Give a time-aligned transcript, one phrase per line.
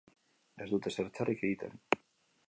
[0.63, 1.77] Ez dut ezer txarrik egiten.